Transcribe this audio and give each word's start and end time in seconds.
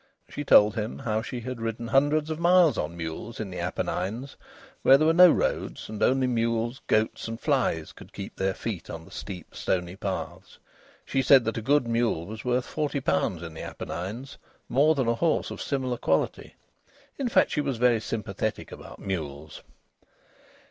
She 0.27 0.43
told 0.43 0.73
him 0.73 0.97
how 0.97 1.21
she 1.21 1.41
had 1.41 1.61
ridden 1.61 1.89
hundreds 1.89 2.31
of 2.31 2.39
miles 2.39 2.75
on 2.75 2.97
mules 2.97 3.39
in 3.39 3.51
the 3.51 3.59
Apennines, 3.59 4.35
where 4.81 4.97
there 4.97 5.05
were 5.05 5.13
no 5.13 5.29
roads, 5.29 5.89
and 5.89 6.01
only 6.01 6.25
mules, 6.25 6.81
goats 6.87 7.27
and 7.27 7.39
flies 7.39 7.91
could 7.91 8.11
keep 8.11 8.35
their 8.35 8.55
feet 8.55 8.89
on 8.89 9.05
the 9.05 9.11
steep, 9.11 9.53
stony 9.55 9.95
paths. 9.95 10.57
She 11.05 11.21
said 11.21 11.45
that 11.45 11.59
a 11.59 11.61
good 11.61 11.87
mule 11.87 12.25
was 12.25 12.43
worth 12.43 12.65
forty 12.65 12.99
pounds 12.99 13.43
in 13.43 13.53
the 13.53 13.61
Apennines, 13.61 14.39
more 14.67 14.95
than 14.95 15.07
a 15.07 15.13
horse 15.13 15.51
of 15.51 15.61
similar 15.61 15.97
quality. 15.97 16.55
In 17.19 17.29
fact, 17.29 17.51
she 17.51 17.61
was 17.61 17.77
very 17.77 17.99
sympathetic 17.99 18.71
about 18.71 18.97
mules. 18.97 19.61